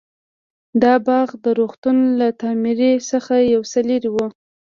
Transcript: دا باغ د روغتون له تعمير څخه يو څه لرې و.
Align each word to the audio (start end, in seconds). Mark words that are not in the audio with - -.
دا 0.81 0.93
باغ 1.07 1.29
د 1.43 1.45
روغتون 1.59 1.97
له 2.19 2.27
تعمير 2.41 2.79
څخه 3.11 3.33
يو 3.53 3.61
څه 3.71 3.79
لرې 3.89 4.09
و. 4.15 4.17